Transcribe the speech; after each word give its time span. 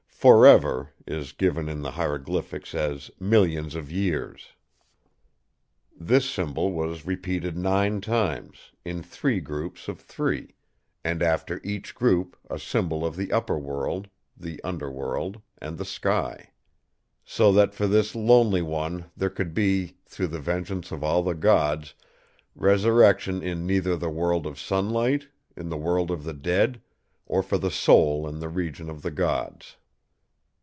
'For 0.21 0.45
ever' 0.45 0.91
is 1.07 1.31
given 1.31 1.67
in 1.67 1.81
the 1.81 1.89
hieroglyphics 1.93 2.75
as 2.75 3.09
'millions 3.19 3.73
of 3.73 3.91
years'. 3.91 4.49
This 5.99 6.29
symbol 6.29 6.73
was 6.73 7.07
repeated 7.07 7.57
nine 7.57 8.01
times, 8.01 8.71
in 8.85 9.01
three 9.01 9.39
groups 9.39 9.87
of 9.87 9.99
three; 9.99 10.53
and 11.03 11.23
after 11.23 11.59
each 11.63 11.95
group 11.95 12.37
a 12.51 12.59
symbol 12.59 13.03
of 13.03 13.15
the 13.15 13.31
Upper 13.33 13.57
World, 13.57 14.09
the 14.37 14.61
Under 14.63 14.91
World, 14.91 15.41
and 15.57 15.79
the 15.79 15.85
Sky. 15.85 16.51
So 17.25 17.51
that 17.53 17.73
for 17.73 17.87
this 17.87 18.13
Lonely 18.13 18.61
One 18.61 19.05
there 19.17 19.31
could 19.31 19.55
be, 19.55 19.95
through 20.05 20.27
the 20.27 20.39
vengeance 20.39 20.91
of 20.91 21.03
all 21.03 21.23
the 21.23 21.33
Gods, 21.33 21.95
resurrection 22.53 23.41
in 23.41 23.65
neither 23.65 23.97
the 23.97 24.11
World 24.11 24.45
of 24.45 24.59
Sunlight, 24.59 25.29
in 25.57 25.69
the 25.69 25.77
World 25.77 26.11
of 26.11 26.23
the 26.25 26.33
Dead, 26.35 26.79
or 27.25 27.41
for 27.41 27.57
the 27.57 27.71
soul 27.71 28.27
in 28.29 28.37
the 28.39 28.49
region 28.49 28.87
of 28.87 29.01
the 29.01 29.09
Gods. 29.09 29.77